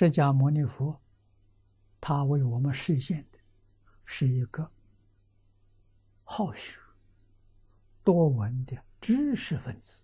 [0.00, 0.98] 释迦牟尼佛，
[2.00, 3.38] 他为我们实现的
[4.06, 4.72] 是一个
[6.24, 6.80] 好学、
[8.02, 10.02] 多闻的知识分子，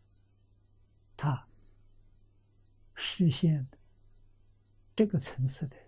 [1.16, 1.48] 他
[2.94, 3.66] 实现
[4.94, 5.86] 这个层次的人。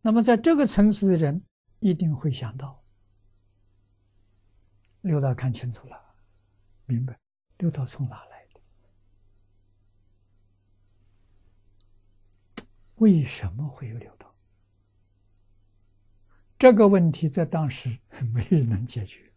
[0.00, 1.44] 那么，在这个层次的人，
[1.78, 2.82] 一定会想到。
[5.02, 6.16] 六道看清楚了，
[6.86, 7.16] 明白
[7.58, 8.60] 六道从哪来的？
[13.06, 14.28] 为什么会有流动？
[16.58, 18.00] 这个问题在当时
[18.34, 19.32] 没人能解决，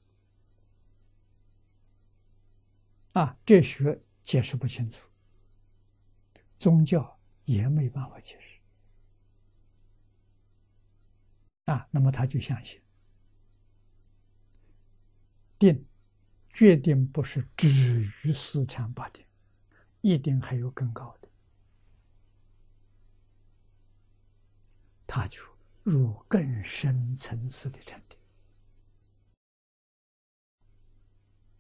[3.12, 5.08] 啊，哲学解释不清楚，
[6.58, 8.60] 宗教也没办法解释，
[11.66, 12.82] 啊，那么他就相信。
[15.60, 15.86] 定，
[16.52, 19.24] 决定不是止于四禅八定，
[20.02, 21.29] 一定还有更高的。
[25.12, 25.42] 他就
[25.82, 28.20] 入更深层次的禅定。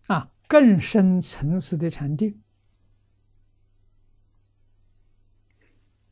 [0.06, 2.32] 啊，更深层次的禅定，《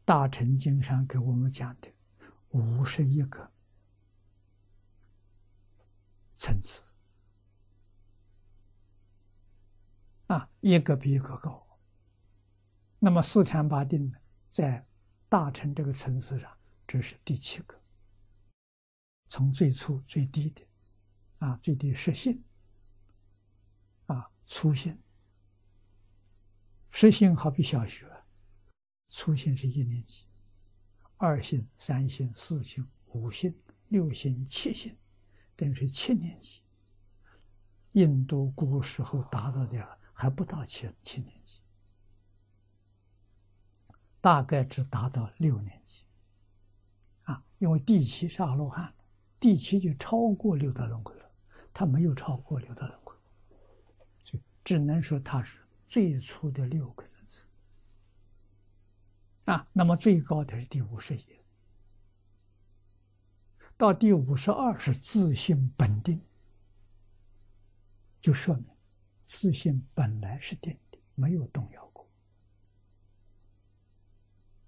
[0.03, 1.93] 大乘经》上给我们讲的
[2.49, 3.51] 五十一个
[6.33, 6.81] 层次。
[10.25, 11.67] 啊，一个比一个高。
[12.97, 14.87] 那么四禅八定呢，在
[15.29, 16.56] 大乘这个层次上，
[16.87, 17.79] 这是第七个。
[19.27, 20.65] 从最初最低的，
[21.39, 22.41] 啊，最低实性，
[24.05, 24.97] 啊，初性。
[26.89, 28.09] 实性好比小学，
[29.09, 30.25] 初性是一年级，
[31.17, 33.53] 二性、三性、四性、五性、
[33.89, 34.97] 六性、七性，
[35.55, 36.61] 等于是七年级。
[37.91, 39.97] 印度古时候达到的。
[40.19, 41.61] 还不到七七年级，
[44.19, 46.06] 大概只达到六年级，
[47.59, 48.93] 因为第七是阿罗汉，
[49.39, 51.31] 第七就超过六道轮回了，
[51.73, 53.13] 他没有超过六道轮回，
[54.23, 57.45] 所以只能说他是最初的六个层次，
[59.45, 61.25] 啊，那么最高的是第五十一，
[63.75, 66.21] 到第五十二是自信本定，
[68.21, 68.65] 就说明。
[69.29, 72.07] 自信本来是定的，没有动摇过，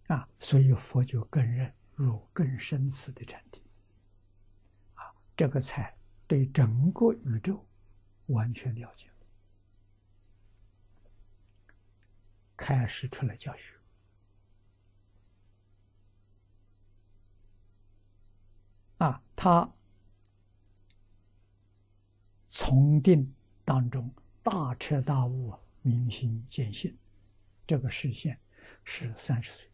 [0.07, 1.73] 啊，所以佛就更认
[2.03, 3.61] 入更深次的禅定，
[4.93, 7.67] 啊，这个才对整个宇宙
[8.27, 9.15] 完全了解了，
[12.55, 13.75] 开始出来教学，
[18.99, 19.69] 啊，他
[22.49, 24.13] 从定当中。
[24.41, 26.97] 大彻大悟，明心见性，
[27.67, 28.39] 这个实现
[28.83, 29.68] 是三十岁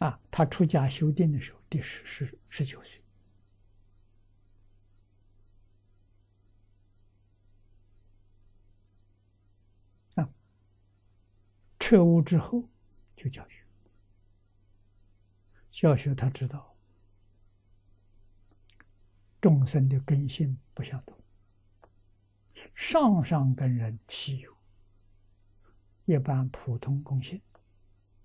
[0.00, 0.20] 啊。
[0.30, 3.00] 他出家修定的时候，第十十十九岁
[10.16, 10.28] 啊。
[11.78, 12.68] 彻悟之后
[13.16, 13.64] 就教学，
[15.70, 16.66] 教学他知道。
[19.40, 21.16] 众生的根性不相同，
[22.74, 24.54] 上上根人稀有，
[26.04, 27.40] 一般普通根性，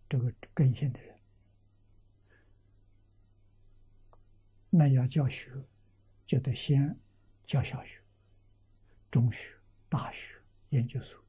[0.09, 1.14] 这个根性的人，
[4.77, 5.53] 那要教学，
[6.25, 6.99] 就得先
[7.45, 8.03] 教小学、
[9.09, 9.55] 中学、
[9.87, 10.35] 大学、
[10.69, 11.23] 研究所，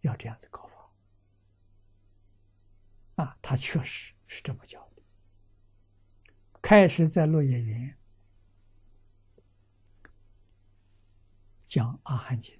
[0.00, 0.90] 要这样子搞法。
[3.14, 5.02] 啊，他确实是这么教的。
[6.60, 7.96] 开始在落叶园。
[11.68, 12.54] 讲《阿含经》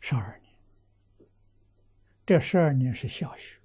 [0.00, 0.58] 十二年，
[2.26, 3.60] 这十二年是小学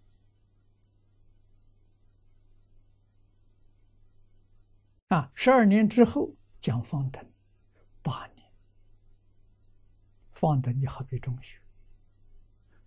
[5.10, 5.32] 啊。
[5.36, 7.24] 十二年之后讲方等
[8.02, 8.52] 八年，
[10.32, 11.62] 方等你好比中学，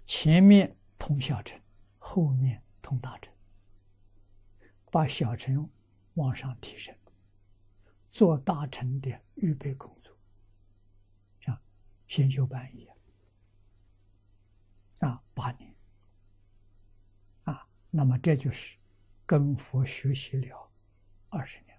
[0.07, 1.61] 前面通小乘，
[1.99, 3.33] 后面通大乘，
[4.91, 5.71] 把小乘
[6.15, 6.95] 往上提升，
[8.09, 10.17] 做大乘的预备工作。
[11.41, 11.59] 像
[12.07, 12.97] 先修班一样，
[15.01, 15.75] 啊，八年，
[17.45, 18.77] 啊，那么这就是
[19.25, 20.71] 跟佛学习了
[21.31, 21.72] 二十年，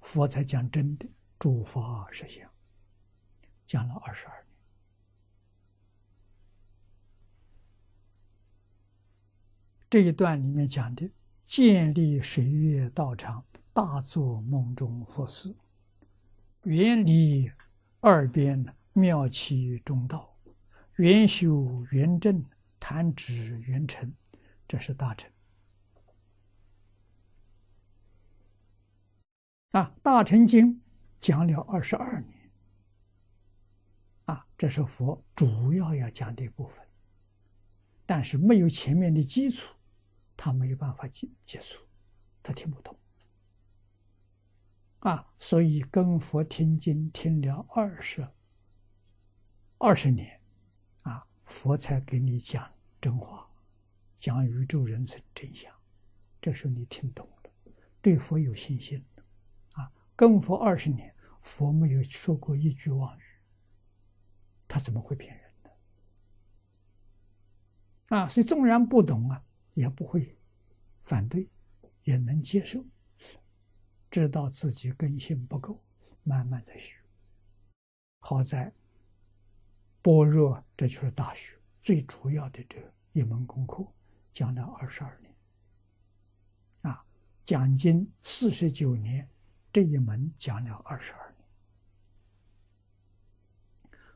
[0.00, 1.08] 佛才讲真的
[1.38, 2.50] 诸法实相，
[3.66, 4.46] 讲了二十二年。
[9.88, 11.10] 这一段里面讲的
[11.46, 15.56] 建立水月道场，大做梦中佛寺，
[16.64, 17.50] 远离。
[18.02, 18.64] 二边，
[18.94, 20.34] 妙起中道，
[20.96, 22.42] 圆修圆正，
[22.78, 24.10] 弹指圆成，
[24.66, 25.30] 这是大成。
[29.70, 30.74] 啊，《大乘经》
[31.20, 32.50] 讲了二十二年，
[34.24, 36.84] 啊，这是佛主要要讲的一部分。
[38.04, 39.72] 但是没有前面的基础，
[40.36, 41.86] 他没有办法接接触，
[42.42, 42.98] 他听不懂。
[44.98, 48.26] 啊，所以跟佛听经听了二十
[49.78, 50.40] 二十年，
[51.02, 52.68] 啊，佛才给你讲
[53.00, 53.48] 真话，
[54.18, 55.72] 讲宇宙人生真相。
[56.40, 57.52] 这时候你听懂了，
[58.02, 59.04] 对佛有信心。
[60.20, 63.22] 跟佛二十年，佛没有说过一句妄语，
[64.68, 65.70] 他怎么会骗人呢？
[68.08, 70.36] 啊，所以纵然不懂啊，也不会
[71.00, 71.48] 反对，
[72.02, 72.84] 也能接受，
[74.10, 75.82] 知道自己根性不够，
[76.22, 76.98] 慢慢在学。
[78.18, 78.70] 好在
[80.02, 82.76] 般若，这就是大学最主要的这
[83.14, 83.90] 一门功课，
[84.34, 85.34] 讲了二十二年，
[86.82, 87.02] 啊，
[87.42, 89.26] 讲经四十九年。
[89.72, 91.44] 这一门讲了二十二年，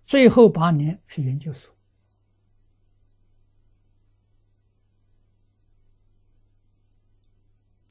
[0.04, 1.74] 最后八年是研究所。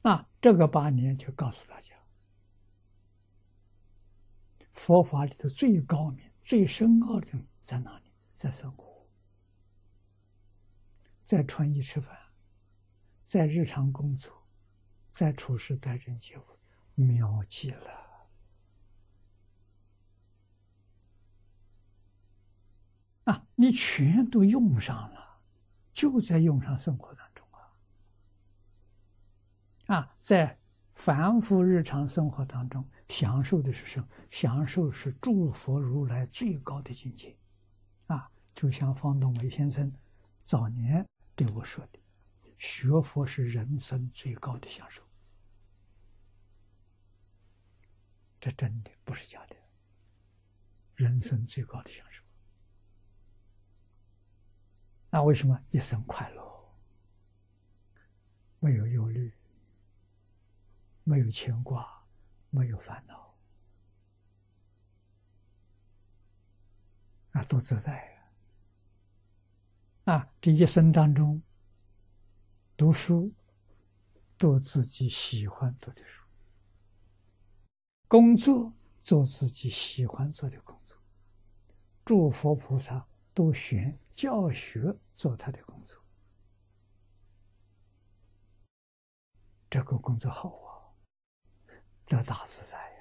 [0.02, 1.94] 啊，这个八年就告诉大家，
[4.74, 8.12] 佛法里头最高明、最深奥的在哪里？
[8.36, 9.08] 在生活，
[11.24, 12.14] 在穿衣吃饭，
[13.22, 14.46] 在日常工作，
[15.08, 16.53] 在处事待人接物。
[16.94, 17.90] 妙极了！
[23.24, 25.40] 啊，你全都用上了，
[25.92, 27.46] 就在用上生活当中
[29.86, 29.96] 啊！
[29.96, 30.58] 啊，在
[30.94, 34.08] 凡夫日常生活当中，享受的是什么？
[34.30, 37.36] 享受是诸佛如来最高的境界。
[38.06, 39.92] 啊，就像方东伟先生
[40.42, 41.98] 早年对我说的
[42.58, 45.02] ：“学佛是人生最高的享受。”
[48.44, 49.56] 这真的不是假的，
[50.96, 52.22] 人生最高的享受。
[55.08, 56.76] 那为什么一生快乐，
[58.58, 59.32] 没有忧虑，
[61.04, 62.06] 没有牵挂，
[62.50, 63.34] 没有烦恼，
[67.30, 68.28] 啊，多自在
[70.04, 70.28] 啊！
[70.42, 71.42] 这一生当中，
[72.76, 73.32] 读书，
[74.36, 76.23] 读自己喜欢读的书。
[78.14, 78.72] 工作
[79.02, 80.96] 做自己喜欢做的工作，
[82.04, 86.00] 诸佛菩萨都选教学做他的工作，
[89.68, 90.94] 这个工作好啊，
[92.06, 92.93] 得大自在。